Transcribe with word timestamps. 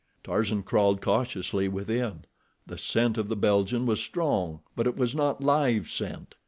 Tarzan 0.23 0.63
crawled 0.63 0.99
cautiously 0.99 1.67
within—the 1.67 2.77
scent 2.79 3.19
of 3.19 3.27
the 3.29 3.35
Belgian 3.35 3.85
was 3.85 3.99
strong; 4.01 4.61
but 4.75 4.87
it 4.87 4.97
was 4.97 5.13
not 5.13 5.43
live 5.43 5.87
scent. 5.89 6.33